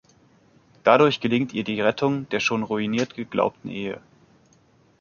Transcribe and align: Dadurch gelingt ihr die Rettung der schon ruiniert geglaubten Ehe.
Dadurch 0.83 1.19
gelingt 1.19 1.53
ihr 1.53 1.63
die 1.63 1.79
Rettung 1.79 2.27
der 2.29 2.39
schon 2.39 2.63
ruiniert 2.63 3.13
geglaubten 3.13 3.69
Ehe. 3.69 4.01